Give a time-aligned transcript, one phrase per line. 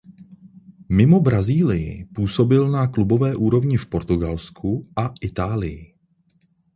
[0.89, 5.95] Mimo Brazílii působil na klubové úrovni v Portugalsku a Itálii.